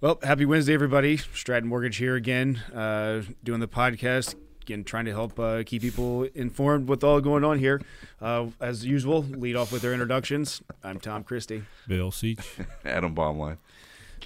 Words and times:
Well, 0.00 0.18
happy 0.22 0.46
Wednesday, 0.46 0.72
everybody. 0.72 1.18
Stratton 1.18 1.68
Mortgage 1.68 1.96
here 1.98 2.14
again, 2.16 2.56
uh, 2.74 3.22
doing 3.44 3.60
the 3.60 3.68
podcast. 3.68 4.34
Again, 4.62 4.82
trying 4.84 5.04
to 5.06 5.10
help 5.10 5.38
uh, 5.38 5.62
keep 5.64 5.82
people 5.82 6.24
informed 6.34 6.88
with 6.88 7.04
all 7.04 7.20
going 7.20 7.44
on 7.44 7.58
here. 7.58 7.82
Uh, 8.20 8.46
as 8.60 8.84
usual, 8.86 9.22
lead 9.22 9.56
off 9.56 9.72
with 9.72 9.82
their 9.82 9.92
introductions. 9.92 10.62
I'm 10.82 11.00
Tom 11.00 11.22
Christie. 11.24 11.64
Bill 11.86 12.10
Seach. 12.10 12.44
Adam 12.84 13.14
Baumline. 13.14 13.58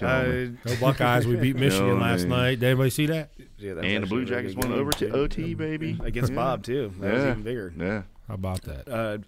Uh, 0.01 0.55
Go 0.65 0.75
Buckeyes. 0.79 1.25
We 1.27 1.35
beat 1.37 1.55
Michigan 1.57 1.87
Killing 1.87 2.01
last 2.01 2.23
me. 2.23 2.29
night. 2.29 2.59
Did 2.59 2.63
anybody 2.67 2.89
see 2.89 3.05
that? 3.07 3.29
yeah, 3.57 3.73
that 3.75 3.85
and 3.85 4.03
the 4.03 4.07
Blue 4.07 4.21
actually 4.21 4.35
really 4.35 4.43
Jackets 4.49 4.55
good 4.55 4.69
won 4.69 4.79
over 4.79 4.91
to. 4.91 5.09
OT, 5.11 5.53
baby. 5.55 5.97
against 6.03 6.31
Yeah. 6.31 6.35
Bob 6.35 6.63
too. 6.63 6.93
That 6.99 7.13
was 7.13 7.23
Yeah. 7.23 7.31
even 7.31 7.43
bigger. 7.43 7.73
Yeah. 7.77 8.01
How 8.27 8.33
about 8.35 8.61
that? 8.63 9.23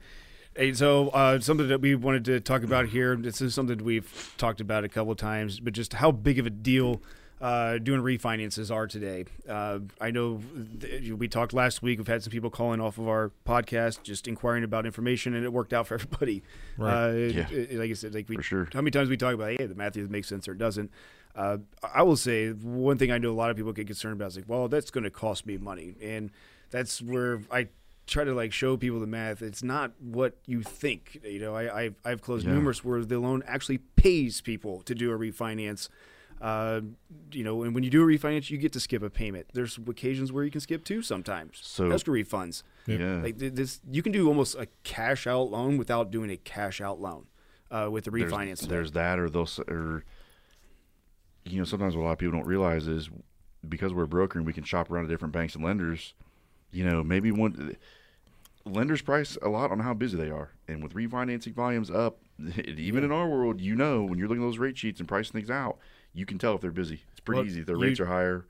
Hey, 0.57 0.73
so 0.73 1.09
uh, 1.09 1.39
something 1.39 1.67
that 1.67 1.81
we 1.81 1.93
wanted 1.93 2.25
to 2.25 2.39
talk 2.39 2.63
about 2.63 2.87
here. 2.87 3.15
This 3.15 3.41
is 3.41 3.53
something 3.53 3.83
we've 3.83 4.33
talked 4.39 4.59
about 4.59 4.83
a 4.83 4.89
couple 4.89 5.11
of 5.11 5.17
times, 5.19 5.59
but 5.59 5.73
just 5.73 5.93
how 5.93 6.11
big 6.11 6.39
of 6.39 6.47
a 6.47 6.49
deal 6.49 6.99
uh, 7.39 7.77
doing 7.77 8.01
refinances 8.01 8.73
are 8.73 8.87
today. 8.87 9.25
Uh, 9.47 9.77
I 10.01 10.09
know 10.09 10.41
th- 10.81 11.11
we 11.11 11.27
talked 11.27 11.53
last 11.53 11.83
week. 11.83 11.99
We've 11.99 12.07
had 12.07 12.23
some 12.23 12.31
people 12.31 12.49
calling 12.49 12.81
off 12.81 12.97
of 12.97 13.07
our 13.07 13.31
podcast, 13.45 14.01
just 14.01 14.27
inquiring 14.27 14.63
about 14.63 14.87
information, 14.87 15.35
and 15.35 15.45
it 15.45 15.53
worked 15.53 15.73
out 15.73 15.85
for 15.85 15.93
everybody. 15.99 16.41
Right. 16.75 17.05
Uh, 17.05 17.11
it- 17.13 17.51
it- 17.51 17.73
like 17.79 17.91
I 17.91 17.93
said, 17.93 18.15
like 18.15 18.27
we, 18.27 18.37
For 18.37 18.41
sure. 18.41 18.67
how 18.73 18.81
many 18.81 18.89
times 18.89 19.09
we 19.09 19.17
talk 19.17 19.35
about, 19.35 19.51
hey, 19.59 19.67
the 19.67 19.75
math 19.75 19.95
either 19.95 20.07
makes 20.07 20.27
sense 20.27 20.47
or 20.47 20.53
it 20.53 20.57
doesn't. 20.57 20.89
Uh, 21.35 21.57
I 21.93 22.01
will 22.01 22.17
say 22.17 22.49
one 22.49 22.97
thing 22.97 23.11
I 23.11 23.19
know 23.19 23.29
a 23.29 23.37
lot 23.37 23.51
of 23.51 23.57
people 23.57 23.73
get 23.73 23.85
concerned 23.85 24.13
about 24.19 24.29
is 24.29 24.37
like, 24.37 24.45
well, 24.49 24.67
that's 24.67 24.89
going 24.89 25.03
to 25.03 25.11
cost 25.11 25.45
me 25.45 25.57
money, 25.57 25.93
and 26.01 26.31
that's 26.71 26.99
where 26.99 27.41
I 27.51 27.67
try 28.07 28.23
to 28.23 28.33
like 28.33 28.51
show 28.53 28.75
people 28.77 28.99
the 28.99 29.05
math. 29.07 29.41
It's 29.41 29.61
not 29.61 29.91
what 29.99 30.37
you 30.45 30.63
think. 30.63 31.19
You 31.23 31.39
know, 31.39 31.55
I, 31.55 31.81
I've 31.83 31.95
I've 32.03 32.21
closed 32.21 32.47
Yeah. 32.47 32.53
numerous 32.53 32.83
where 32.83 33.03
the 33.05 33.19
loan 33.19 33.43
actually 33.45 33.77
pays 33.95 34.41
people 34.41 34.81
to 34.83 34.95
do 34.95 35.11
a 35.11 35.17
refinance. 35.17 35.89
Uh, 36.39 36.81
you 37.31 37.43
know, 37.43 37.63
and 37.63 37.73
when 37.73 37.83
you 37.83 37.89
do 37.89 38.03
a 38.03 38.05
refinance, 38.05 38.51
you 38.51 38.57
get 38.59 38.71
to 38.73 38.79
skip 38.79 39.01
a 39.01 39.09
payment. 39.09 39.47
There's 39.53 39.77
occasions 39.87 40.31
where 40.31 40.43
you 40.43 40.51
can 40.51 40.61
skip 40.61 40.83
two 40.85 41.01
sometimes. 41.01 41.57
So- 41.61 41.89
escrow 41.91 42.13
refunds. 42.15 42.63
Yep. 42.85 42.99
Yeah. 42.99 43.21
Like 43.21 43.37
this, 43.37 43.81
you 43.91 44.01
can 44.03 44.11
do 44.11 44.27
almost 44.27 44.55
a 44.55 44.67
cash 44.83 45.25
out 45.27 45.49
loan 45.51 45.77
without 45.77 46.11
doing 46.11 46.29
a 46.29 46.37
cash 46.37 46.79
out 46.79 47.01
loan 47.01 47.25
uh, 47.71 47.89
with 47.91 48.03
the 48.05 48.11
refinance. 48.11 48.61
loan. 48.61 48.69
there's 48.69 48.91
that, 48.93 49.17
or 49.19 49.29
they'll, 49.29 49.49
or 49.67 50.03
you 51.43 51.57
know, 51.57 51.63
sometimes 51.65 51.95
what 51.95 52.03
a 52.03 52.05
lot 52.05 52.11
of 52.13 52.17
people 52.19 52.37
don't 52.37 52.47
realize 52.47 52.87
is 52.87 53.09
because 53.67 53.93
we're 53.93 54.03
a 54.03 54.07
broker 54.07 54.37
and 54.37 54.45
we 54.45 54.53
can 54.53 54.63
shop 54.63 54.91
around 54.91 55.03
to 55.03 55.09
different 55.09 55.33
banks 55.33 55.55
and 55.55 55.63
lenders. 55.65 56.13
You 56.71 56.85
know, 56.85 57.03
maybe 57.03 57.31
one 57.31 57.75
lenders 58.65 59.01
price 59.01 59.37
a 59.41 59.47
lot 59.49 59.71
on 59.71 59.79
how 59.79 59.93
busy 59.93 60.17
they 60.17 60.29
are, 60.29 60.51
and 60.67 60.83
with 60.83 60.93
refinancing 60.93 61.53
volumes 61.53 61.89
up, 61.89 62.17
even 62.67 63.03
in 63.03 63.11
our 63.11 63.27
world, 63.27 63.61
you 63.61 63.75
know, 63.75 64.03
when 64.03 64.19
you're 64.19 64.27
looking 64.27 64.43
at 64.43 64.47
those 64.47 64.57
rate 64.57 64.77
sheets 64.77 64.99
and 64.99 65.07
pricing 65.07 65.33
things 65.33 65.49
out, 65.49 65.77
you 66.13 66.25
can 66.25 66.37
tell 66.37 66.55
if 66.55 66.61
they're 66.61 66.71
busy. 66.71 67.01
It's 67.11 67.19
pretty 67.21 67.39
Well, 67.39 67.47
easy. 67.47 67.63
Their 67.63 67.75
you- 67.77 67.81
rates 67.83 67.99
are 67.99 68.05
higher. 68.07 68.45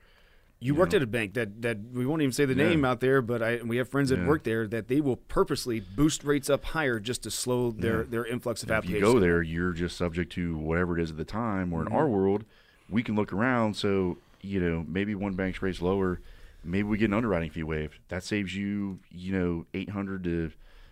You 0.60 0.74
you 0.74 0.80
worked 0.80 0.94
know. 0.94 0.98
at 0.98 1.04
a 1.04 1.08
bank 1.08 1.36
that, 1.36 1.62
that 1.62 1.78
we 1.94 2.04
won't 2.08 2.24
even 2.24 2.32
say 2.32 2.46
the 2.46 2.56
Yeah. 2.56 2.70
name 2.70 2.84
out 2.84 3.00
there, 3.00 3.22
but 3.22 3.44
I 3.44 3.58
we 3.64 3.78
have 3.78 3.90
friends 3.90 4.10
that 4.10 4.18
Yeah. 4.18 4.28
work 4.28 4.42
there 4.44 4.66
that 4.68 4.88
they 4.88 5.02
will 5.02 5.18
purposely 5.18 5.80
boost 5.80 6.24
rates 6.24 6.50
up 6.50 6.66
higher 6.66 7.00
just 7.00 7.22
to 7.24 7.32
slow 7.32 7.70
their, 7.70 8.00
Yeah. 8.00 8.08
their 8.10 8.26
influx 8.26 8.64
of 8.64 8.72
applications. 8.72 9.04
if 9.04 9.08
you 9.08 9.14
go 9.14 9.20
there, 9.20 9.44
you're 9.44 9.72
just 9.72 9.96
subject 9.96 10.32
to 10.32 10.58
whatever 10.58 10.98
it 10.98 11.04
is 11.04 11.12
at 11.12 11.18
the 11.18 11.26
time. 11.26 11.70
Where 11.70 11.84
in 11.84 11.90
Mm-hmm. 11.90 11.96
our 11.96 12.08
world, 12.08 12.44
we 12.90 13.04
can 13.04 13.16
look 13.16 13.32
around. 13.32 13.76
So 13.76 14.18
you 14.42 14.60
know, 14.60 14.84
maybe 14.88 15.14
one 15.14 15.34
bank's 15.34 15.62
rates 15.62 15.80
lower, 15.82 16.22
maybe 16.68 16.84
we 16.84 16.98
get 16.98 17.06
an 17.06 17.14
underwriting 17.14 17.50
fee 17.50 17.64
waived. 17.64 18.00
That 18.10 18.24
saves 18.24 18.56
you, 18.56 19.00
you 19.10 19.32
know, 19.34 19.66
eight 19.74 19.90
hundred 19.92 20.24
to 20.26 20.52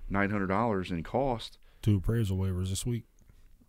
nine 0.10 0.30
hundred 0.32 0.48
dollars 0.48 0.90
in 0.92 1.04
cost. 1.04 1.58
Two 1.82 1.98
appraisal 1.98 2.38
waivers 2.38 2.70
this 2.70 2.86
week. 2.86 3.04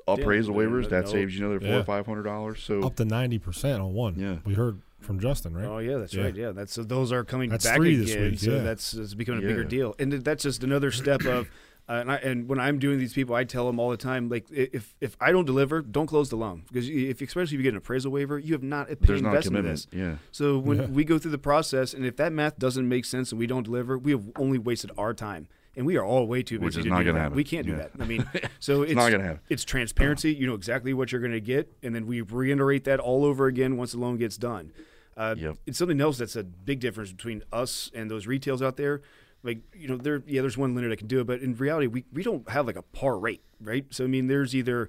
Appraisal 0.09 0.55
Yeah, 0.55 0.61
waivers 0.69 0.89
that 0.91 1.05
no- 1.07 1.11
saves 1.11 1.37
you 1.37 1.45
another 1.45 1.61
four 1.61 1.69
Yeah. 1.69 1.81
or 1.81 1.85
five 1.85 2.07
hundred 2.07 2.23
dollars. 2.23 2.63
So 2.63 2.83
Up 2.83 2.97
to 2.97 3.05
90% 3.05 3.81
on 3.81 3.93
one. 3.93 4.15
Yeah. 4.19 4.37
We 4.45 4.55
heard 4.55 4.81
from 5.01 5.19
Justin, 5.21 5.55
right? 5.55 5.65
Oh 5.67 5.79
yeah, 5.79 5.99
that's 5.99 6.15
Yeah. 6.15 6.23
right. 6.25 6.35
Yeah, 6.37 6.53
that's 6.53 6.73
so 6.73 6.85
those 6.85 7.11
are 7.13 7.25
coming 7.25 7.51
That's 7.51 7.65
back 7.65 7.77
three 7.77 7.95
again. 8.01 8.05
this 8.07 8.17
week, 8.17 8.39
So 8.39 8.57
yeah. 8.57 8.63
that's 8.63 8.95
it's 8.95 9.15
becoming 9.15 9.45
a 9.45 9.47
bigger 9.47 9.65
deal, 9.65 9.95
and 9.99 10.13
that's 10.13 10.43
just 10.45 10.63
another 10.65 10.91
step 10.91 11.25
of. 11.25 11.49
Uh, 11.89 11.93
and, 12.01 12.11
I, 12.11 12.17
and 12.17 12.49
when 12.49 12.59
I'm 12.59 12.81
doing 12.81 12.99
these 12.99 13.13
people, 13.15 13.37
I 13.37 13.45
tell 13.45 13.65
them 13.67 13.79
all 13.79 13.91
the 13.91 13.97
time, 13.97 14.29
like 14.29 14.47
if 14.51 14.97
if 15.01 15.17
I 15.21 15.31
don't 15.31 15.45
deliver, 15.45 15.83
don't 15.83 16.09
close 16.09 16.31
the 16.31 16.37
loan 16.37 16.65
because 16.67 16.89
if 16.89 17.21
especially 17.21 17.43
if 17.45 17.53
you 17.53 17.63
get 17.63 17.69
an 17.75 17.77
appraisal 17.77 18.11
waiver, 18.11 18.39
you 18.41 18.55
have 18.55 18.63
not 18.65 18.91
a 18.91 18.97
there's 18.97 19.21
paid 19.21 19.23
not 19.25 19.35
a 19.35 19.37
investment 19.37 19.67
in 19.67 19.73
commitment. 19.73 19.91
this. 19.93 19.99
Yeah. 19.99 20.17
So 20.33 20.59
when 20.59 20.79
Yeah. 20.79 20.87
we 20.87 21.05
go 21.05 21.19
through 21.19 21.31
the 21.31 21.39
process, 21.39 21.95
and 21.95 22.05
if 22.05 22.17
that 22.17 22.33
math 22.33 22.59
doesn't 22.59 22.89
make 22.89 23.05
sense 23.05 23.31
and 23.31 23.39
we 23.39 23.47
don't 23.47 23.63
deliver, 23.63 23.97
we 23.99 24.11
have 24.11 24.25
only 24.35 24.59
wasted 24.59 24.91
our 24.99 25.15
time, 25.15 25.47
and 25.77 25.87
we 25.87 25.97
are 25.97 26.05
all 26.05 26.27
way 26.27 26.43
too 26.43 26.59
busy 26.59 26.65
Which 26.65 26.77
is 26.79 26.85
to 26.85 26.91
not 26.91 26.99
do 26.99 27.05
gonna 27.05 27.19
that. 27.19 27.23
happen. 27.23 27.37
We 27.37 27.45
can't 27.45 27.67
do 27.67 27.73
Yeah. 27.73 27.79
that. 27.79 27.91
I 28.01 28.05
mean, 28.05 28.29
so 28.59 28.83
it's, 28.83 28.95
not 28.95 29.13
gonna 29.13 29.23
happen. 29.23 29.41
It's 29.49 29.65
transparency. 29.65 30.35
You 30.35 30.49
know 30.49 30.55
exactly 30.55 30.93
what 30.93 31.13
you're 31.13 31.21
going 31.21 31.33
to 31.35 31.41
get, 31.41 31.73
and 31.85 31.95
then 31.95 32.07
we 32.09 32.21
reiterate 32.21 32.83
that 32.85 32.99
all 32.99 33.25
over 33.25 33.47
again 33.47 33.77
once 33.77 33.93
the 33.93 33.99
loan 33.99 34.17
gets 34.17 34.37
done. 34.37 34.73
Uh, 35.17 35.37
Yep. 35.39 35.57
It's 35.67 35.79
something 35.79 36.01
else 36.01 36.19
that's 36.19 36.35
a 36.37 36.43
big 36.43 36.81
difference 36.81 37.13
between 37.13 37.43
us 37.53 37.93
and 37.95 38.11
those 38.11 38.27
retails 38.27 38.61
out 38.61 38.77
there. 38.77 39.03
Like 39.47 39.61
you 39.75 39.89
know, 39.89 39.97
there 39.97 40.23
yeah, 40.27 40.41
there's 40.43 40.59
one 40.59 40.75
lender 40.75 40.91
that 40.91 40.97
can 40.99 41.07
do 41.07 41.21
it, 41.21 41.27
but 41.27 41.41
in 41.41 41.55
reality, 41.55 41.87
we, 41.87 42.05
we 42.13 42.23
don't 42.23 42.49
have 42.51 42.67
like 42.67 42.77
a 42.77 42.83
par 42.83 43.19
rate, 43.19 43.43
right? 43.61 43.87
So 43.91 44.05
I 44.05 44.09
mean, 44.09 44.27
there's 44.27 44.55
either 44.55 44.89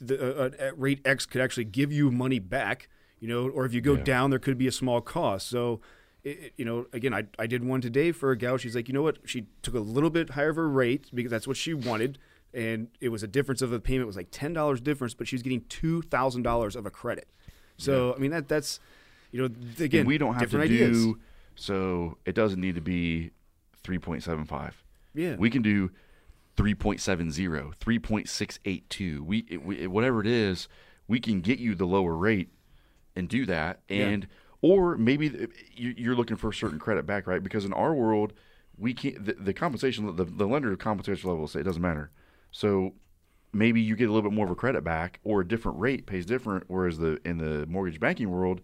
the 0.00 0.16
uh, 0.20 0.50
uh, 0.60 0.70
rate 0.76 1.00
X 1.04 1.24
could 1.26 1.40
actually 1.40 1.64
give 1.64 1.92
you 1.92 2.10
money 2.10 2.38
back, 2.38 2.88
you 3.20 3.28
know, 3.28 3.48
or 3.48 3.64
if 3.64 3.72
you 3.72 3.80
go 3.80 3.94
Yeah. 3.94 4.02
down, 4.04 4.30
there 4.30 4.38
could 4.38 4.58
be 4.58 4.66
a 4.66 4.72
small 4.72 5.00
cost. 5.00 5.48
So. 5.48 5.80
It, 6.24 6.52
you 6.56 6.64
know, 6.64 6.86
again, 6.92 7.12
I, 7.12 7.24
I 7.36 7.48
did 7.48 7.64
one 7.64 7.80
today 7.80 8.12
for 8.12 8.30
a 8.30 8.36
gal. 8.36 8.56
She's 8.56 8.76
like, 8.76 8.86
you 8.86 8.94
know 8.94 9.02
what? 9.02 9.18
She 9.24 9.46
took 9.60 9.74
a 9.74 9.80
little 9.80 10.08
bit 10.08 10.30
higher 10.30 10.50
of 10.50 10.56
a 10.56 10.64
rate 10.64 11.10
because 11.12 11.32
that's 11.32 11.48
what 11.48 11.56
she 11.56 11.74
wanted, 11.74 12.16
and 12.54 12.86
it 13.00 13.08
was 13.08 13.24
a 13.24 13.26
difference 13.26 13.60
of 13.60 13.72
a 13.72 13.80
payment 13.80 14.02
it 14.02 14.06
was 14.06 14.14
like 14.14 14.28
ten 14.30 14.52
dollars 14.52 14.80
difference, 14.80 15.14
but 15.14 15.26
she's 15.26 15.42
getting 15.42 15.62
two 15.68 16.00
thousand 16.02 16.42
dollars 16.42 16.76
of 16.76 16.86
a 16.86 16.90
credit. 16.90 17.26
So 17.76 18.14
I 18.14 18.18
mean 18.18 18.30
that 18.30 18.46
that's 18.46 18.78
you 19.32 19.40
know 19.40 19.46
again 19.84 20.00
and 20.02 20.06
we 20.06 20.16
don't 20.16 20.34
have 20.34 20.48
to 20.50 20.58
do 20.58 20.62
ideas. 20.62 21.06
so 21.56 22.18
it 22.24 22.36
doesn't 22.36 22.60
need 22.60 22.76
to 22.76 22.80
be 22.80 23.32
3.75 23.84 24.72
yeah. 25.14 25.36
We 25.36 25.50
can 25.50 25.60
do 25.62 25.90
3.70 26.56 27.74
3.682 27.78 29.20
we, 29.20 29.38
it, 29.50 29.64
we 29.64 29.86
whatever 29.86 30.20
it 30.20 30.26
is 30.26 30.68
we 31.08 31.20
can 31.20 31.40
get 31.40 31.58
you 31.58 31.74
the 31.74 31.86
lower 31.86 32.14
rate 32.16 32.48
and 33.16 33.28
do 33.28 33.44
that. 33.46 33.80
Yeah. 33.88 34.06
and 34.06 34.28
or 34.60 34.96
maybe 34.96 35.48
you- 35.74 35.94
you're 35.96 36.14
looking 36.14 36.36
for 36.36 36.50
a 36.50 36.54
certain 36.54 36.78
credit 36.78 37.06
back 37.06 37.26
right? 37.26 37.42
Because 37.42 37.64
in 37.64 37.72
our 37.72 37.94
world 37.94 38.32
we 38.78 38.94
can't 38.94 39.24
the, 39.24 39.34
the 39.34 39.52
compensation 39.52 40.16
the, 40.16 40.24
the 40.24 40.46
lender 40.46 40.74
compensation 40.76 41.28
level 41.28 41.46
say 41.46 41.60
it 41.60 41.64
doesn't 41.64 41.82
matter. 41.82 42.10
So 42.50 42.94
maybe 43.52 43.80
you 43.80 43.96
get 43.96 44.08
a 44.08 44.12
little 44.12 44.28
bit 44.30 44.34
more 44.34 44.46
of 44.46 44.50
a 44.52 44.54
credit 44.56 44.82
back 44.84 45.20
or 45.24 45.40
a 45.42 45.46
different 45.48 45.78
rate 45.78 46.06
pays 46.06 46.24
different 46.24 46.64
whereas 46.68 46.98
the 46.98 47.18
in 47.24 47.38
the 47.38 47.66
mortgage 47.66 48.00
banking 48.00 48.30
world 48.30 48.60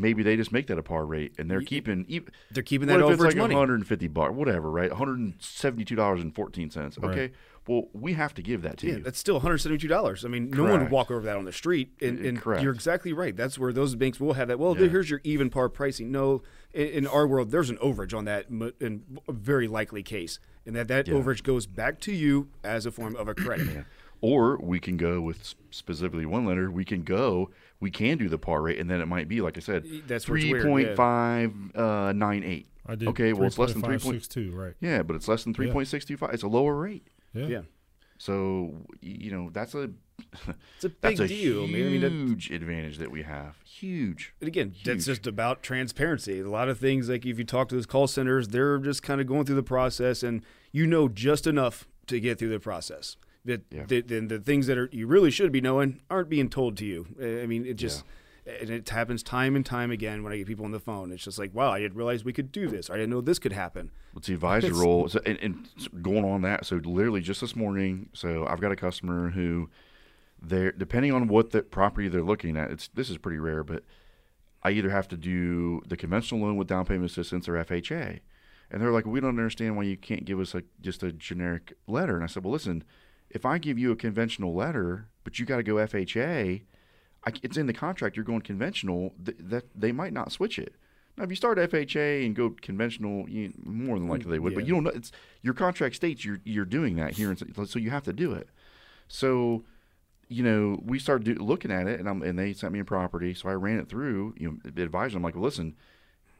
maybe 0.00 0.22
they 0.22 0.36
just 0.36 0.52
make 0.52 0.66
that 0.68 0.78
a 0.78 0.82
par 0.82 1.04
rate 1.06 1.32
and 1.38 1.50
they're 1.50 1.60
keeping 1.60 2.04
they're 2.50 2.62
keeping 2.62 2.88
what 2.88 2.98
that 2.98 3.04
if 3.06 3.10
it's 3.12 3.22
overage 3.22 3.26
like 3.28 3.36
money. 3.36 3.54
150 3.54 4.08
bucks, 4.08 4.32
whatever, 4.34 4.70
right? 4.70 4.90
172 4.90 5.94
dollars 5.94 6.20
and 6.20 6.34
14 6.34 6.70
cents. 6.70 6.98
Right. 6.98 7.10
Okay, 7.10 7.32
well 7.66 7.88
we 7.92 8.12
have 8.14 8.34
to 8.34 8.42
give 8.42 8.62
that 8.62 8.78
to 8.78 8.86
Yeah, 8.86 8.96
you. 8.96 9.02
that's 9.02 9.18
still 9.18 9.34
one 9.36 9.42
hundred 9.42 9.58
seventy-two 9.58 9.88
dollars. 9.88 10.24
I 10.24 10.28
mean, 10.28 10.50
no 10.50 10.64
one 10.64 10.80
would 10.82 10.90
walk 10.90 11.10
over 11.10 11.22
that 11.22 11.36
on 11.36 11.44
the 11.44 11.52
street, 11.52 11.90
and, 12.00 12.18
and 12.18 12.40
correct. 12.40 12.62
you're 12.62 12.72
exactly 12.72 13.12
right. 13.12 13.36
That's 13.36 13.58
where 13.58 13.72
those 13.72 13.94
banks 13.94 14.20
will 14.20 14.34
have 14.34 14.48
that. 14.48 14.58
Well, 14.58 14.76
Yeah. 14.78 14.88
here's 14.88 15.10
your 15.10 15.20
even 15.24 15.50
par 15.50 15.68
pricing. 15.68 16.10
No, 16.12 16.42
in, 16.72 16.86
in 16.88 17.06
our 17.06 17.26
world, 17.26 17.50
there's 17.50 17.70
an 17.70 17.78
overage 17.78 18.16
on 18.16 18.24
that 18.26 18.46
in 18.80 19.02
a 19.28 19.32
very 19.32 19.68
likely 19.68 20.02
case, 20.02 20.38
and 20.64 20.74
that 20.76 20.88
that 20.88 21.08
Yeah. 21.08 21.14
overage 21.14 21.42
goes 21.42 21.66
back 21.66 22.00
to 22.00 22.12
you 22.12 22.48
as 22.62 22.86
a 22.86 22.90
form 22.92 23.16
of 23.16 23.28
a 23.28 23.34
credit. 23.34 23.84
Or 24.20 24.58
we 24.58 24.80
can 24.80 24.96
go 24.96 25.20
with 25.20 25.54
specifically 25.70 26.26
one 26.26 26.46
lender. 26.46 26.70
We 26.70 26.84
can 26.84 27.02
go. 27.02 27.50
We 27.80 27.90
can 27.90 28.16
do 28.18 28.28
the 28.28 28.38
par 28.38 28.62
rate, 28.62 28.78
and 28.78 28.90
then 28.90 29.00
it 29.00 29.06
might 29.06 29.28
be 29.28 29.40
like 29.40 29.56
I 29.56 29.60
said, 29.60 29.84
That's 30.06 30.28
what's 30.28 30.42
three 30.42 30.52
weird, 30.52 30.66
point 30.66 30.88
yeah. 30.96 32.08
uh, 32.08 32.12
nine 32.12 32.42
eight. 32.42 32.68
I 32.86 32.94
did. 32.94 33.08
Okay, 33.08 33.32
well 33.32 33.46
it's 33.46 33.58
less 33.58 33.72
than 33.72 33.82
three 33.82 33.98
point 33.98 34.22
six 34.22 34.28
two, 34.28 34.52
right. 34.52 34.74
Yeah, 34.80 35.02
but 35.02 35.16
it's 35.16 35.28
less 35.28 35.44
than 35.44 35.52
three 35.52 35.70
point 35.70 35.88
six 35.88 36.04
two 36.04 36.16
five. 36.16 36.32
It's 36.32 36.42
a 36.42 36.48
lower 36.48 36.74
rate. 36.74 37.06
Yeah. 37.34 37.46
Yeah, 37.46 37.60
So 38.16 38.86
you 39.02 39.30
know 39.30 39.50
that's 39.52 39.74
a 39.74 39.90
it's 40.76 40.84
a 40.84 40.88
big 40.88 41.18
that's 41.18 41.20
a 41.20 41.28
deal. 41.28 41.66
man. 41.66 41.86
I 41.86 41.90
mean, 41.90 42.00
that, 42.00 42.12
huge 42.12 42.50
advantage 42.50 42.96
that 42.98 43.10
we 43.10 43.22
have. 43.24 43.56
Huge. 43.64 44.32
And 44.40 44.48
again, 44.48 44.74
that's 44.84 45.04
just 45.04 45.26
about 45.26 45.62
transparency. 45.62 46.40
A 46.40 46.48
lot 46.48 46.70
of 46.70 46.78
things, 46.78 47.10
like 47.10 47.26
if 47.26 47.38
you 47.38 47.44
talk 47.44 47.68
to 47.68 47.74
those 47.74 47.84
call 47.84 48.06
centers, 48.06 48.48
they're 48.48 48.78
just 48.78 49.02
kind 49.02 49.20
of 49.20 49.26
going 49.26 49.44
through 49.44 49.56
the 49.56 49.62
process, 49.62 50.22
and 50.22 50.42
you 50.72 50.86
know 50.86 51.08
just 51.08 51.46
enough 51.46 51.86
to 52.06 52.18
get 52.20 52.38
through 52.38 52.48
the 52.48 52.60
process. 52.60 53.16
That 53.46 53.62
Yeah. 53.70 53.84
the, 53.86 54.00
the, 54.02 54.20
the 54.20 54.38
things 54.38 54.66
that 54.66 54.76
are 54.78 54.88
you 54.92 55.06
really 55.06 55.30
should 55.30 55.50
be 55.52 55.60
knowing 55.60 56.00
aren't 56.10 56.28
being 56.28 56.48
told 56.50 56.76
to 56.78 56.84
you. 56.84 57.06
I 57.42 57.46
mean, 57.46 57.64
it 57.66 57.74
just 57.74 58.04
and 58.60 58.70
it 58.70 58.88
happens 58.88 59.24
time 59.24 59.56
and 59.56 59.66
time 59.66 59.90
again 59.90 60.22
when 60.22 60.32
I 60.32 60.36
get 60.36 60.46
people 60.46 60.64
on 60.64 60.70
the 60.70 60.78
phone. 60.78 61.10
It's 61.10 61.24
just 61.24 61.38
like, 61.38 61.52
wow, 61.52 61.70
I 61.72 61.80
didn't 61.80 61.96
realize 61.96 62.24
we 62.24 62.32
could 62.32 62.52
do 62.52 62.68
this. 62.68 62.90
I 62.90 62.94
didn't 62.94 63.10
know 63.10 63.20
this 63.20 63.40
could 63.40 63.52
happen. 63.52 63.90
It's 64.16 64.28
the 64.28 64.34
advisor 64.34 64.68
It's- 64.68 64.80
role. 64.80 65.08
So, 65.08 65.20
and, 65.26 65.36
and 65.42 65.68
going 66.02 66.24
on 66.24 66.42
that, 66.42 66.64
so 66.64 66.76
literally 66.76 67.20
just 67.22 67.40
this 67.40 67.56
morning, 67.56 68.08
so 68.12 68.46
I've 68.46 68.60
got 68.60 68.70
a 68.70 68.76
customer 68.76 69.30
who, 69.30 69.68
they're 70.40 70.70
depending 70.70 71.12
on 71.12 71.26
what 71.26 71.50
the 71.50 71.62
property 71.62 72.06
they're 72.08 72.22
looking 72.22 72.56
at. 72.56 72.70
It's 72.70 72.88
this 72.94 73.10
is 73.10 73.18
pretty 73.18 73.38
rare, 73.38 73.64
but 73.64 73.82
I 74.62 74.70
either 74.70 74.90
have 74.90 75.08
to 75.08 75.16
do 75.16 75.82
the 75.88 75.96
conventional 75.96 76.40
loan 76.42 76.56
with 76.56 76.68
down 76.68 76.84
payment 76.84 77.10
assistance 77.10 77.48
or 77.48 77.54
FHA, 77.54 78.20
and 78.70 78.80
they're 78.82 78.92
like, 78.92 79.06
we 79.06 79.18
don't 79.20 79.30
understand 79.30 79.76
why 79.76 79.84
you 79.84 79.96
can't 79.96 80.24
give 80.24 80.38
us 80.38 80.54
a 80.54 80.62
just 80.80 81.02
a 81.02 81.10
generic 81.12 81.72
letter. 81.88 82.14
And 82.14 82.22
I 82.22 82.26
said, 82.28 82.44
well, 82.44 82.52
listen, 82.52 82.84
if 83.30 83.44
I 83.44 83.58
give 83.58 83.78
you 83.78 83.92
a 83.92 83.96
conventional 83.96 84.54
letter, 84.54 85.08
but 85.24 85.38
you 85.38 85.46
got 85.46 85.56
to 85.56 85.62
go 85.62 85.74
FHA, 85.74 86.62
I, 87.26 87.32
it's 87.42 87.56
in 87.56 87.66
the 87.66 87.72
contract. 87.72 88.16
You're 88.16 88.24
going 88.24 88.42
conventional. 88.42 89.12
Th- 89.24 89.36
that 89.40 89.64
they 89.74 89.92
might 89.92 90.12
not 90.12 90.32
switch 90.32 90.58
it. 90.58 90.74
Now, 91.16 91.24
if 91.24 91.30
you 91.30 91.36
start 91.36 91.58
FHA 91.58 92.26
and 92.26 92.36
go 92.36 92.50
conventional, 92.60 93.28
you, 93.28 93.52
more 93.64 93.98
than 93.98 94.06
likely 94.08 94.30
they 94.30 94.38
would. 94.38 94.54
But 94.54 94.66
you 94.66 94.74
don't 94.74 94.84
know. 94.84 94.90
It's 94.90 95.12
your 95.42 95.54
contract 95.54 95.96
states 95.96 96.24
you're 96.24 96.40
you're 96.44 96.64
doing 96.66 96.96
that 96.96 97.12
here, 97.14 97.30
in- 97.30 97.66
so 97.66 97.78
you 97.78 97.90
have 97.90 98.04
to 98.04 98.12
do 98.12 98.32
it. 98.32 98.48
So, 99.08 99.64
you 100.28 100.42
know, 100.42 100.80
we 100.84 100.98
started 100.98 101.24
do, 101.24 101.42
looking 101.42 101.70
at 101.70 101.86
it, 101.86 101.98
and 102.00 102.08
I'm, 102.08 102.22
and 102.22 102.38
they 102.38 102.52
sent 102.52 102.72
me 102.72 102.80
a 102.80 102.84
property, 102.84 103.32
so 103.34 103.48
I 103.48 103.54
ran 103.54 103.78
it 103.78 103.88
through. 103.88 104.34
You 104.36 104.50
know, 104.50 104.70
the 104.70 104.82
advisor, 104.82 105.16
I'm 105.16 105.22
like, 105.22 105.34
well, 105.34 105.44
listen, 105.44 105.74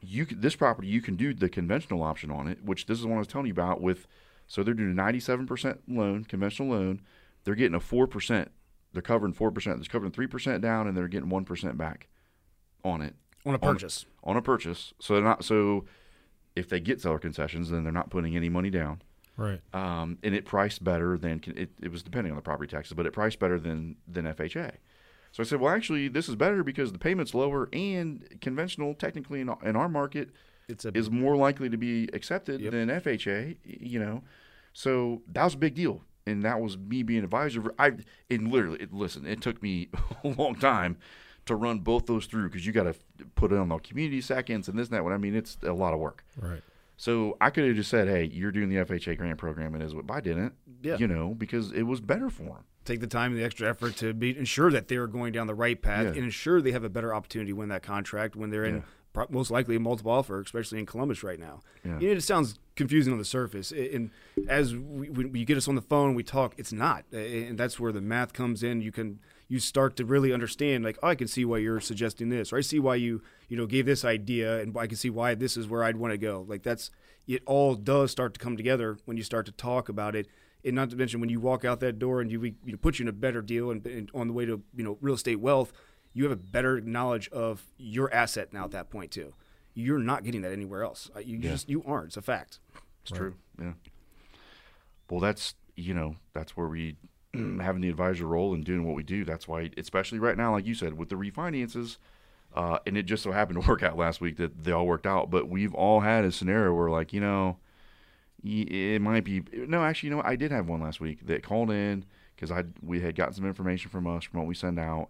you 0.01 0.25
can, 0.25 0.41
this 0.41 0.55
property 0.55 0.87
you 0.87 1.01
can 1.01 1.15
do 1.15 1.33
the 1.33 1.49
conventional 1.49 2.03
option 2.03 2.29
on 2.29 2.47
it, 2.47 2.63
which 2.63 2.85
this 2.85 2.99
is 2.99 3.05
what 3.05 3.15
I 3.15 3.19
was 3.19 3.27
telling 3.27 3.47
you 3.47 3.53
about. 3.53 3.81
With 3.81 4.05
so 4.47 4.63
they're 4.63 4.73
doing 4.73 4.97
a 4.97 5.01
97% 5.01 5.79
loan, 5.87 6.23
conventional 6.23 6.69
loan. 6.69 7.01
They're 7.43 7.55
getting 7.55 7.75
a 7.75 7.79
four 7.79 8.07
percent. 8.07 8.51
They're 8.93 9.01
covering 9.01 9.33
four 9.33 9.51
percent. 9.51 9.77
They're 9.77 9.89
covering 9.89 10.11
three 10.11 10.27
percent 10.27 10.61
down, 10.61 10.87
and 10.87 10.97
they're 10.97 11.07
getting 11.07 11.29
one 11.29 11.45
percent 11.45 11.77
back 11.77 12.07
on 12.83 13.01
it 13.01 13.15
on 13.45 13.53
a 13.53 13.59
purchase. 13.59 14.05
on 14.23 14.37
a 14.37 14.41
purchase. 14.41 14.93
So 14.99 15.13
they're 15.13 15.23
not 15.23 15.43
so 15.43 15.85
if 16.55 16.67
they 16.67 16.79
get 16.79 16.99
seller 16.99 17.19
concessions, 17.19 17.69
then 17.69 17.83
they're 17.83 17.93
not 17.93 18.09
putting 18.09 18.35
any 18.35 18.49
money 18.49 18.69
down. 18.69 19.01
Right. 19.37 19.61
Um, 19.73 20.17
and 20.23 20.33
it 20.33 20.45
priced 20.45 20.83
better 20.83 21.17
than 21.17 21.41
it, 21.45 21.69
it 21.81 21.91
was 21.91 22.01
depending 22.01 22.31
on 22.31 22.35
the 22.35 22.41
property 22.41 22.69
taxes, 22.69 22.93
but 22.93 23.05
it 23.05 23.13
priced 23.13 23.39
better 23.39 23.59
than 23.59 23.97
than 24.07 24.25
FHA. 24.25 24.71
So 25.31 25.43
I 25.43 25.45
said, 25.45 25.59
well, 25.59 25.73
actually, 25.73 26.07
this 26.07 26.27
is 26.27 26.35
better 26.35 26.63
because 26.63 26.91
the 26.91 26.97
payment's 26.97 27.35
lower 27.35 27.69
and 27.71 28.25
conventional, 28.41 28.95
technically 28.95 29.41
in, 29.41 29.53
in 29.63 29.75
our 29.75 29.89
market, 29.89 30.29
It's 30.67 30.85
a 30.85 30.95
is 30.97 31.09
more 31.09 31.35
likely 31.37 31.69
to 31.69 31.77
be 31.77 32.09
accepted 32.13 32.59
Yep. 32.61 32.71
than 32.71 32.89
FHA. 32.89 33.57
You 33.63 33.99
know, 33.99 34.23
so 34.73 35.21
that 35.31 35.43
was 35.45 35.53
a 35.53 35.57
big 35.57 35.75
deal, 35.75 36.03
and 36.25 36.43
that 36.43 36.59
was 36.59 36.77
me 36.77 37.03
being 37.03 37.23
advisor. 37.23 37.61
for- 37.61 37.75
I 37.79 37.93
and 38.29 38.51
literally, 38.51 38.81
it, 38.81 38.93
listen, 38.93 39.25
it 39.25 39.41
took 39.41 39.61
me 39.63 39.89
a 40.23 40.27
long 40.29 40.55
time 40.55 40.97
to 41.45 41.55
run 41.55 41.79
both 41.79 42.05
those 42.05 42.25
through 42.25 42.49
because 42.49 42.65
you 42.65 42.73
got 42.73 42.83
to 42.83 42.95
put 43.35 43.51
it 43.53 43.57
on 43.57 43.69
the 43.69 43.77
community 43.77 44.19
seconds 44.19 44.67
and 44.67 44.77
this 44.77 44.89
and 44.89 44.97
that. 44.97 45.03
One, 45.03 45.13
I 45.13 45.17
mean, 45.17 45.35
it's 45.35 45.57
a 45.63 45.71
lot 45.73 45.93
of 45.93 45.99
work. 45.99 46.25
Right. 46.39 46.61
So 46.97 47.37
I 47.39 47.51
could 47.51 47.65
have 47.65 47.75
just 47.75 47.89
said, 47.89 48.07
"Hey, 48.09 48.25
you're 48.25 48.51
doing 48.51 48.69
the 48.69 48.75
FHA 48.77 49.15
grant 49.17 49.37
program," 49.37 49.73
and 49.73 49.83
is 49.83 49.95
what 49.95 50.05
I 50.09 50.19
didn't. 50.19 50.53
Yeah. 50.81 50.97
You 50.97 51.07
know, 51.07 51.33
because 51.33 51.71
it 51.71 51.83
was 51.83 52.01
better 52.01 52.29
for 52.29 52.43
them. 52.43 52.63
take 52.85 53.01
the 53.01 53.07
time 53.07 53.31
and 53.33 53.41
the 53.41 53.43
extra 53.43 53.69
effort 53.69 53.97
to 53.97 54.13
be 54.13 54.37
ensure 54.37 54.71
that 54.71 54.87
they're 54.87 55.07
going 55.07 55.33
down 55.33 55.45
the 55.45 55.53
right 55.53 55.81
path 55.81 56.03
Yeah. 56.05 56.09
and 56.11 56.17
ensure 56.23 56.61
they 56.61 56.71
have 56.71 56.85
a 56.85 56.89
better 56.89 57.13
opportunity 57.13 57.51
to 57.51 57.55
win 57.57 57.67
that 57.67 57.83
contract 57.83 58.37
when 58.37 58.49
they're 58.49 58.63
in 58.63 58.75
Yeah. 58.75 58.81
Most 59.29 59.51
likely 59.51 59.75
a 59.75 59.79
multiple 59.79 60.11
offer, 60.11 60.39
especially 60.41 60.79
in 60.79 60.85
Columbus 60.85 61.23
right 61.23 61.39
now. 61.39 61.61
Yeah. 61.83 61.99
You 61.99 62.07
know, 62.09 62.15
it 62.15 62.21
sounds 62.21 62.59
confusing 62.75 63.11
on 63.11 63.19
the 63.19 63.25
surface, 63.25 63.71
and 63.71 64.11
as 64.47 64.75
we, 64.75 65.09
when 65.09 65.33
you 65.35 65.45
get 65.45 65.57
us 65.57 65.67
on 65.67 65.75
the 65.75 65.81
phone, 65.81 66.13
we 66.13 66.23
talk. 66.23 66.53
It's 66.57 66.71
not, 66.71 67.05
and 67.11 67.57
that's 67.57 67.79
where 67.79 67.91
the 67.91 68.01
math 68.01 68.33
comes 68.33 68.63
in. 68.63 68.81
You 68.81 68.91
can 68.91 69.19
you 69.47 69.59
start 69.59 69.95
to 69.95 70.05
really 70.05 70.33
understand, 70.33 70.83
like, 70.83 70.97
oh, 71.01 71.07
I 71.07 71.15
can 71.15 71.27
see 71.27 71.45
why 71.45 71.59
you're 71.59 71.79
suggesting 71.79 72.29
this, 72.29 72.51
or 72.51 72.57
I 72.57 72.61
see 72.61 72.79
why 72.79 72.95
you 72.95 73.21
you 73.47 73.57
know 73.57 73.65
gave 73.65 73.85
this 73.85 74.05
idea, 74.05 74.59
and 74.59 74.77
I 74.77 74.87
can 74.87 74.97
see 74.97 75.09
why 75.09 75.35
this 75.35 75.57
is 75.57 75.67
where 75.67 75.83
I'd 75.83 75.97
want 75.97 76.11
to 76.11 76.17
go. 76.17 76.45
Like 76.47 76.63
that's 76.63 76.91
it. 77.27 77.41
All 77.45 77.75
does 77.75 78.11
start 78.11 78.33
to 78.35 78.39
come 78.39 78.57
together 78.57 78.97
when 79.05 79.17
you 79.17 79.23
start 79.23 79.45
to 79.47 79.51
talk 79.51 79.89
about 79.89 80.15
it 80.15 80.27
and 80.67 80.75
not 80.75 80.89
to 80.89 80.95
mention 80.95 81.19
when 81.19 81.29
you 81.29 81.39
walk 81.39 81.63
out 81.65 81.79
that 81.79 81.99
door 81.99 82.21
and 82.21 82.31
you, 82.31 82.39
we 82.39 82.55
you 82.65 82.73
know, 82.73 82.77
put 82.77 82.99
you 82.99 83.03
in 83.03 83.09
a 83.09 83.13
better 83.13 83.41
deal 83.41 83.71
and, 83.71 83.85
and 83.85 84.11
on 84.13 84.27
the 84.27 84.33
way 84.33 84.45
to 84.45 84.61
you 84.75 84.83
know 84.83 84.97
real 85.01 85.15
estate 85.15 85.39
wealth, 85.39 85.71
you 86.17 86.23
have 86.23 86.31
a 86.31 86.35
better 86.35 86.81
knowledge 86.81 87.29
of 87.29 87.63
your 87.77 88.11
asset 88.13 88.51
now 88.53 88.63
at 88.65 88.71
that 88.71 88.89
point 88.89 89.11
too. 89.11 89.33
You're 89.73 89.99
not 89.99 90.23
getting 90.23 90.41
that 90.41 90.51
anywhere 90.51 90.83
else. 90.83 91.09
Uh, 91.15 91.19
You 91.19 91.37
Yeah. 91.37 91.51
just 91.51 91.69
you 91.69 91.83
aren't. 91.85 92.07
It's 92.07 92.17
a 92.17 92.21
fact. 92.21 92.59
It's 93.03 93.11
true. 93.11 93.35
Yeah. 93.61 93.73
Well, 95.09 95.19
that's 95.19 95.55
you 95.75 95.93
know 95.93 96.15
that's 96.33 96.57
where 96.57 96.67
we 96.67 96.95
having 97.33 97.81
the 97.81 97.89
advisor 97.89 98.25
role 98.25 98.53
and 98.53 98.63
doing 98.65 98.83
what 98.85 98.95
we 98.95 99.03
do. 99.03 99.23
That's 99.23 99.47
why, 99.47 99.69
especially 99.77 100.19
right 100.19 100.35
now, 100.37 100.51
like 100.53 100.65
you 100.65 100.73
said, 100.73 100.97
with 100.97 101.09
the 101.09 101.15
refinances, 101.15 101.97
uh, 102.55 102.79
and 102.87 102.97
it 102.97 103.03
just 103.03 103.21
so 103.23 103.31
happened 103.31 103.61
to 103.61 103.67
work 103.69 103.83
out 103.83 103.97
last 103.97 104.19
week 104.21 104.37
that 104.37 104.63
they 104.63 104.71
all 104.71 104.87
worked 104.87 105.05
out. 105.05 105.29
But 105.29 105.47
we've 105.49 105.73
all 105.75 105.99
had 106.01 106.25
a 106.25 106.31
scenario 106.31 106.73
where, 106.73 106.89
like, 106.89 107.13
you 107.13 107.21
know, 107.21 107.57
it 108.43 109.01
might 109.01 109.23
be 109.23 109.43
no. 109.53 109.83
Actually, 109.83 110.07
you 110.07 110.11
know, 110.11 110.17
what? 110.17 110.25
I 110.25 110.35
did 110.35 110.51
have 110.51 110.67
one 110.67 110.81
last 110.81 110.99
week 110.99 111.25
that 111.27 111.43
called 111.43 111.69
in 111.71 112.05
because 112.35 112.51
I 112.51 112.63
we 112.81 112.99
had 113.01 113.15
gotten 113.15 113.33
some 113.33 113.45
information 113.45 113.89
from 113.91 114.07
us 114.07 114.23
from 114.23 114.39
what 114.39 114.47
we 114.47 114.55
send 114.55 114.79
out, 114.79 115.09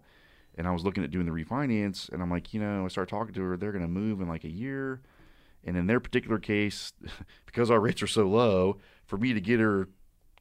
and 0.58 0.66
I 0.66 0.72
was 0.72 0.84
looking 0.84 1.04
at 1.04 1.10
doing 1.12 1.24
the 1.24 1.32
refinance, 1.32 2.10
and 2.12 2.20
I'm 2.20 2.30
like, 2.30 2.52
you 2.52 2.60
know, 2.60 2.84
I 2.84 2.88
started 2.88 3.08
talking 3.08 3.32
to 3.32 3.42
her. 3.42 3.56
They're 3.56 3.70
going 3.70 3.82
to 3.82 3.88
move 3.88 4.20
in 4.20 4.28
like 4.28 4.42
a 4.42 4.50
year. 4.50 5.00
And 5.64 5.76
in 5.76 5.86
their 5.86 6.00
particular 6.00 6.38
case, 6.38 6.92
because 7.46 7.70
our 7.70 7.80
rates 7.80 8.02
are 8.02 8.08
so 8.08 8.24
low, 8.24 8.78
for 9.06 9.16
me 9.16 9.32
to 9.32 9.40
get 9.40 9.60
her 9.60 9.88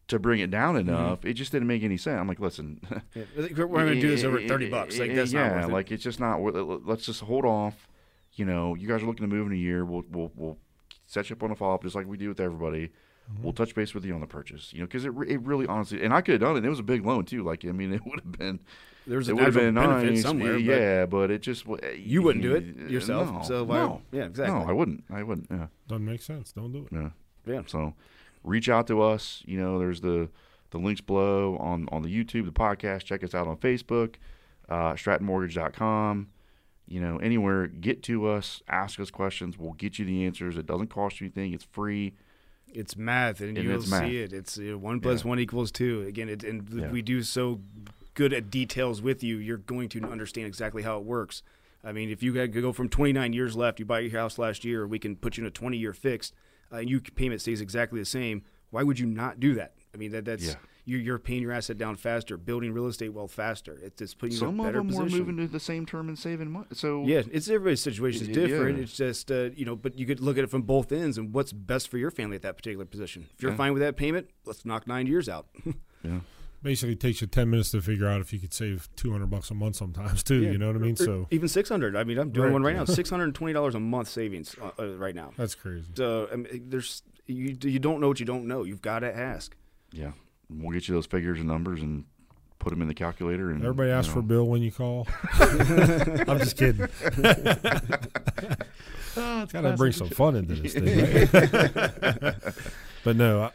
to 0.07 0.19
bring 0.19 0.39
it 0.39 0.49
down 0.49 0.75
mm-hmm. 0.75 0.89
enough, 0.89 1.23
it 1.23 1.33
just 1.33 1.51
didn't 1.51 1.67
make 1.67 1.83
any 1.83 1.97
sense. 1.97 2.19
I'm 2.19 2.27
like, 2.27 2.39
listen, 2.39 2.81
Yeah. 3.15 3.23
We're 3.35 3.67
going 3.67 3.95
to 3.95 4.01
do 4.01 4.09
this 4.09 4.23
over 4.23 4.45
thirty 4.45 4.67
eh, 4.67 4.71
bucks. 4.71 4.97
Eh, 4.97 5.03
like 5.03 5.15
that's 5.15 5.31
yeah, 5.31 5.49
not 5.49 5.55
worth 5.55 5.65
it. 5.65 5.73
like 5.73 5.91
it's 5.91 6.03
just 6.03 6.19
not. 6.19 6.41
worth 6.41 6.55
it. 6.55 6.63
Let's 6.63 7.05
just 7.05 7.21
hold 7.21 7.45
off. 7.45 7.87
You 8.33 8.45
know, 8.45 8.75
you 8.75 8.87
guys 8.87 9.03
are 9.03 9.05
looking 9.05 9.27
to 9.27 9.35
move 9.35 9.47
in 9.47 9.53
a 9.53 9.57
year. 9.57 9.85
We'll 9.85 10.03
we'll 10.09 10.31
we'll 10.35 10.57
set 11.05 11.29
you 11.29 11.35
up 11.35 11.43
on 11.43 11.51
a 11.51 11.55
follow 11.55 11.75
up 11.75 11.83
just 11.83 11.95
like 11.95 12.07
we 12.07 12.17
do 12.17 12.29
with 12.29 12.39
everybody. 12.39 12.89
Mm-hmm. 13.31 13.43
We'll 13.43 13.53
touch 13.53 13.75
base 13.75 13.93
with 13.93 14.05
you 14.05 14.13
on 14.13 14.21
the 14.21 14.27
purchase. 14.27 14.71
You 14.73 14.79
know, 14.79 14.85
because 14.85 15.03
it 15.05 15.09
re- 15.13 15.29
it 15.29 15.41
really 15.41 15.67
honestly, 15.67 16.01
and 16.03 16.13
I 16.13 16.21
could 16.21 16.33
have 16.33 16.41
done 16.41 16.55
it. 16.57 16.65
It 16.65 16.69
was 16.69 16.79
a 16.79 16.83
big 16.83 17.05
loan 17.05 17.25
too. 17.25 17.43
Like 17.43 17.65
I 17.65 17.71
mean, 17.71 17.93
it 17.93 18.01
would 18.05 18.21
have 18.21 18.31
been. 18.37 18.59
There's 19.05 19.29
It 19.29 19.33
a 19.33 19.35
would 19.35 19.43
have 19.45 19.55
natural 19.55 19.71
been 19.71 19.75
benefit 19.75 20.13
nice, 20.15 20.21
somewhere. 20.21 20.53
but 20.53 20.61
yeah, 20.63 21.05
but 21.05 21.31
it 21.31 21.41
just 21.41 21.65
You 21.97 22.21
wouldn't 22.21 22.43
do 22.43 22.55
it 22.55 22.89
yourself, 22.91 23.31
No, 23.31 23.41
so 23.41 23.63
why- 23.63 23.77
no, 23.77 24.01
yeah, 24.11 24.25
exactly. 24.25 24.59
No, 24.59 24.65
I 24.69 24.73
wouldn't. 24.73 25.03
I 25.09 25.23
wouldn't. 25.23 25.47
Yeah. 25.49 25.67
Doesn't 25.87 26.05
make 26.05 26.21
sense. 26.21 26.51
Don't 26.51 26.71
do 26.73 26.87
it. 26.89 26.93
Yeah. 26.93 27.09
Yeah. 27.45 27.61
So 27.67 27.93
reach 28.43 28.67
out 28.69 28.87
to 28.87 29.01
us. 29.01 29.43
You 29.45 29.57
know, 29.59 29.79
there's 29.79 30.01
the 30.01 30.29
the 30.71 30.77
links 30.77 30.99
below 31.01 31.55
on 31.57 31.87
on 31.91 32.01
the 32.03 32.09
YouTube, 32.09 32.45
the 32.45 32.51
podcast. 32.51 33.03
Check 33.05 33.23
us 33.23 33.33
out 33.33 33.47
on 33.47 33.55
Facebook, 33.57 34.15
uh, 34.69 34.93
StrattonMortgage.com. 34.93 36.27
You 36.89 37.01
know, 37.01 37.17
anywhere. 37.17 37.67
Get 37.67 38.01
to 38.03 38.27
us. 38.27 38.61
Ask 38.69 38.99
us 38.99 39.11
questions. 39.11 39.57
We'll 39.57 39.73
get 39.73 39.99
you 39.99 40.05
the 40.05 40.25
answers. 40.25 40.57
It 40.57 40.65
doesn't 40.65 40.87
cost 40.87 41.19
you 41.19 41.25
anything. 41.25 41.53
It's 41.53 41.65
free. 41.65 42.13
It's 42.73 42.95
math, 42.95 43.39
and, 43.41 43.57
And 43.57 43.67
you'll 43.67 43.77
it's 43.81 43.89
math. 43.89 44.07
see 44.09 44.17
it. 44.17 44.33
It's 44.33 44.57
you 44.57 44.71
know, 44.71 44.77
one 44.77 44.99
plus 44.99 45.23
Yeah. 45.23 45.29
one 45.29 45.39
equals 45.39 45.71
two. 45.71 46.01
Again, 46.03 46.29
it, 46.29 46.43
and 46.43 46.67
Yeah. 46.71 46.91
we 46.91 47.01
do 47.01 47.23
so 47.23 47.61
good 48.13 48.33
at 48.33 48.49
details 48.51 49.01
with 49.01 49.23
you. 49.23 49.37
You're 49.37 49.57
going 49.57 49.89
to 49.89 50.03
understand 50.03 50.47
exactly 50.47 50.83
how 50.83 50.97
it 50.97 51.03
works. 51.05 51.43
I 51.83 51.91
mean, 51.91 52.09
if 52.09 52.21
you 52.21 52.33
could 52.33 52.51
go 52.53 52.73
from 52.73 52.89
29 52.89 53.33
years 53.33 53.55
left, 53.55 53.79
you 53.79 53.85
buy 53.85 53.99
your 53.99 54.19
house 54.19 54.37
last 54.37 54.65
year, 54.65 54.85
we 54.87 54.99
can 54.99 55.15
put 55.15 55.37
you 55.37 55.43
in 55.43 55.47
a 55.47 55.51
20 55.51 55.77
year 55.77 55.93
fixed, 55.93 56.33
uh, 56.71 56.77
and 56.77 56.89
your 56.89 56.99
payment 56.99 57.41
stays 57.41 57.61
exactly 57.61 57.99
the 57.99 58.05
same. 58.05 58.43
Why 58.71 58.83
would 58.83 58.99
you 58.99 59.05
not 59.05 59.39
do 59.39 59.53
that? 59.55 59.73
I 59.93 59.97
mean, 59.97 60.11
that 60.11 60.25
that's 60.25 60.45
Yeah. 60.45 60.55
You, 60.89 60.97
you're 60.97 61.19
paying 61.19 61.41
your 61.41 61.51
asset 61.51 61.77
down 61.77 61.97
faster, 61.97 62.37
building 62.37 62.71
real 62.71 62.87
estate 62.87 63.09
wealth 63.09 63.31
faster. 63.33 63.77
It's 63.83 63.97
just 63.97 64.17
putting 64.17 64.37
you 64.37 64.47
in 64.47 64.59
a 64.59 64.63
better 64.63 64.79
of 64.79 64.87
them 64.87 64.95
position. 64.95 65.19
were 65.19 65.25
moving 65.33 65.45
to 65.45 65.51
the 65.51 65.59
same 65.59 65.85
term 65.85 66.07
and 66.07 66.17
saving 66.17 66.49
money. 66.49 66.67
So 66.73 67.03
Yeah, 67.05 67.23
it's 67.29 67.49
everybody's 67.49 67.81
situation 67.83 68.21
is 68.29 68.35
different. 68.35 68.77
yeah. 68.77 68.83
It's 68.83 68.95
just 68.95 69.29
uh, 69.29 69.49
you 69.55 69.65
know, 69.65 69.75
but 69.75 69.99
you 69.99 70.05
could 70.05 70.21
look 70.21 70.37
at 70.37 70.45
it 70.45 70.49
from 70.49 70.61
both 70.61 70.91
ends 70.93 71.17
and 71.17 71.33
what's 71.33 71.51
best 71.51 71.89
for 71.89 71.97
your 71.97 72.09
family 72.09 72.37
at 72.37 72.41
that 72.43 72.55
particular 72.55 72.85
position. 72.85 73.27
If 73.35 73.41
you're 73.43 73.51
Yeah. 73.51 73.57
fine 73.57 73.73
with 73.73 73.81
that 73.81 73.97
payment, 73.97 74.29
let's 74.45 74.63
knock 74.65 74.87
nine 74.87 75.07
years 75.07 75.27
out. 75.27 75.47
yeah. 76.03 76.19
Basically, 76.63 76.93
it 76.93 76.99
takes 76.99 77.21
you 77.21 77.27
ten 77.27 77.49
minutes 77.51 77.69
to 77.71 77.81
figure 77.81 78.07
out 78.07 78.19
if 78.21 78.31
you 78.33 78.39
could 78.39 78.53
save 78.53 78.87
two 78.95 79.11
hundred 79.11 79.29
bucks 79.29 79.51
a 79.51 79.53
month 79.53 79.75
sometimes 79.75 80.23
too. 80.23 80.41
Yeah. 80.41 80.51
You 80.51 80.57
know 80.57 80.67
what 80.67 80.75
I 80.77 80.79
mean? 80.79 80.93
Or 80.93 80.95
So 81.05 81.27
even 81.31 81.47
six 81.49 81.67
hundred. 81.69 81.95
I 81.95 82.03
mean, 82.03 82.17
I'm 82.17 82.31
doing 82.31 82.45
Right. 82.47 82.53
one 82.53 82.63
right 82.63 82.75
now. 82.75 82.85
Six 82.85 83.09
hundred 83.09 83.25
and 83.25 83.35
twenty 83.35 83.53
dollars 83.53 83.75
a 83.75 83.79
month 83.79 84.07
savings 84.07 84.55
uh, 84.61 84.71
uh, 84.79 84.87
right 84.97 85.13
now. 85.13 85.33
that's 85.37 85.53
crazy. 85.53 85.85
So 85.95 86.27
I 86.31 86.37
mean, 86.37 86.65
there's 86.69 87.03
you 87.27 87.57
you 87.61 87.77
don't 87.79 87.99
know 87.99 88.07
what 88.07 88.19
you 88.21 88.25
don't 88.25 88.45
know. 88.47 88.63
You've 88.63 88.81
got 88.81 88.99
to 88.99 89.15
ask. 89.15 89.53
Yeah. 89.91 90.13
We'll 90.49 90.71
get 90.71 90.87
you 90.87 90.95
those 90.95 91.05
figures 91.05 91.39
and 91.39 91.47
numbers 91.47 91.81
and 91.81 92.05
put 92.59 92.69
them 92.71 92.81
in 92.81 92.87
the 92.87 92.93
calculator. 92.93 93.49
And 93.51 93.61
Everybody 93.61 93.89
you 93.89 93.95
asks 93.95 94.11
for. 94.13 94.21
Bill 94.21 94.45
when 94.47 94.61
you 94.61 94.71
call. 94.71 95.07
I'm 95.33 96.39
just 96.39 96.57
kidding. 96.57 96.87
Oh, 99.19 99.47
Got 99.47 99.61
to 99.61 99.73
bring 99.75 99.93
some 99.93 100.09
fun 100.09 100.35
into 100.35 100.53
this 100.53 100.73
thing, 100.75 101.31
right? 101.33 102.35
but 103.03 103.15
no, 103.15 103.41
I, 103.45 103.51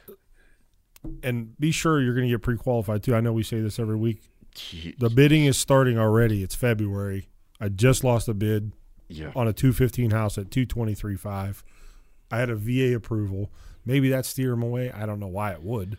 and 1.22 1.56
be 1.58 1.70
sure 1.70 2.00
you're 2.00 2.14
going 2.14 2.26
to 2.26 2.34
get 2.34 2.42
pre-qualified 2.42 3.04
too. 3.04 3.14
I 3.14 3.20
know 3.20 3.32
we 3.32 3.44
say 3.44 3.60
this 3.60 3.78
every 3.78 3.94
week. 3.94 4.22
The 4.98 5.08
bidding 5.08 5.44
is 5.44 5.56
starting 5.56 5.98
already. 5.98 6.42
It's 6.42 6.56
February. 6.56 7.28
I 7.60 7.68
just 7.68 8.02
lost 8.02 8.26
a 8.28 8.34
bid 8.34 8.72
Yeah. 9.08 9.30
on 9.36 9.46
a 9.46 9.52
215 9.52 10.10
house 10.10 10.36
at 10.36 10.50
223.5. 10.50 11.62
I 12.32 12.38
had 12.38 12.50
a 12.50 12.56
VA 12.56 12.96
approval. 12.96 13.52
Maybe 13.86 14.08
that 14.10 14.26
steer 14.26 14.52
him 14.54 14.62
away. 14.64 14.90
I 14.90 15.06
don't 15.06 15.20
know 15.20 15.28
why 15.28 15.52
it 15.52 15.62
would, 15.62 15.96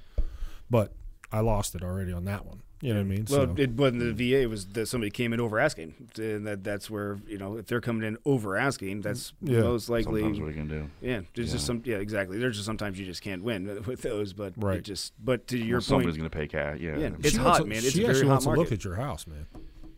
but 0.70 0.92
I 1.32 1.40
lost 1.42 1.76
it 1.76 1.84
already 1.84 2.12
on 2.14 2.26
that 2.26 2.46
one. 2.46 2.62
You 2.82 2.94
know 2.94 3.00
what 3.00 3.06
I 3.06 3.10
mean? 3.10 3.26
Well, 3.30 3.46
so, 3.48 3.56
it 3.58 3.72
wasn't 3.72 4.00
the 4.02 4.12
VA. 4.32 4.42
It 4.42 4.50
was 4.50 4.66
that 4.74 4.88
somebody 4.88 5.10
came 5.10 5.32
in 5.32 5.40
over 5.40 5.58
asking, 5.58 5.94
and 6.18 6.46
that 6.46 6.66
that's 6.66 6.90
where 6.90 7.18
you 7.26 7.38
know 7.38 7.56
if 7.56 7.66
they're 7.68 7.80
coming 7.80 8.06
in 8.06 8.18
over 8.26 8.58
asking, 8.58 9.02
that's 9.02 9.32
Yeah. 9.42 9.62
most 9.62 9.88
likely. 9.88 10.20
Sometimes 10.20 10.40
what 10.42 10.48
are 10.48 10.52
you 10.52 10.58
gonna 10.58 10.82
do? 10.82 10.90
Yeah, 11.00 11.22
there's 11.34 11.54
just 11.54 11.66
some. 11.66 11.82
Yeah, 11.86 11.98
exactly. 11.98 12.40
There's 12.40 12.56
just 12.58 12.66
sometimes 12.66 13.00
you 13.00 13.06
just 13.06 13.22
can't 13.22 13.42
win 13.42 13.84
with 13.88 14.02
those, 14.02 14.34
but 14.34 14.54
Right. 14.58 14.80
It 14.80 14.82
just, 14.84 15.14
but 15.24 15.48
to 15.48 15.58
your 15.58 15.76
Well, 15.78 15.78
point, 15.78 15.86
somebody's 15.86 16.18
gonna 16.18 16.30
pay 16.30 16.48
cash. 16.48 16.80
Yeah. 16.82 16.98
Yeah, 16.98 17.10
it's 17.20 17.32
She 17.32 17.38
hot, 17.38 17.46
wants 17.46 17.60
to- 17.60 17.66
man. 17.68 17.78
It's 17.78 17.92
she 17.92 18.00
a 18.00 18.08
very 18.08 18.10
actually 18.18 18.28
hot 18.28 18.32
wants 18.34 18.46
to 18.46 18.52
look 18.52 18.72
at 18.74 18.84
your 18.84 18.96
house, 18.96 19.28
man. 19.28 19.48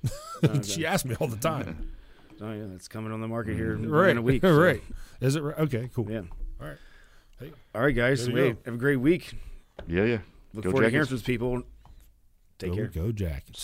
Okay. 0.43 0.61
she 0.61 0.85
asks 0.85 1.05
me 1.05 1.15
all 1.19 1.27
the 1.27 1.37
time. 1.37 1.89
oh 2.39 2.51
yeah, 2.51 2.65
it's 2.75 2.87
coming 2.87 3.11
on 3.11 3.19
the 3.19 3.27
market 3.27 3.55
here 3.55 3.73
in, 3.73 3.89
right, 3.89 4.11
in 4.11 4.17
a 4.17 4.21
week. 4.21 4.43
so, 4.43 4.55
right. 4.55 4.83
Is 5.21 5.35
it 5.35 5.41
right? 5.41 5.57
Okay, 5.57 5.89
cool. 5.95 6.05
Yeah. 6.11 6.21
All 6.61 6.67
right. 6.67 6.77
Hey, 7.39 7.51
All 7.73 7.81
right, 7.81 7.95
guys. 7.95 8.27
There 8.27 8.37
you 8.37 8.43
Hey, 8.43 8.51
go. 8.51 8.57
have 8.65 8.73
a 8.75 8.77
great 8.77 8.97
week. 8.97 9.33
yeah, 9.87 10.03
yeah. 10.03 10.17
Look 10.55 10.63
Go 10.63 10.71
forward 10.71 10.85
to 10.85 10.89
hearing 10.89 11.05
Jackets. 11.05 11.21
from 11.21 11.25
people. 11.25 11.63
Take 12.57 12.69
go, 12.71 12.75
care. 12.77 12.87
Go 12.87 13.11
Jackets. 13.11 13.63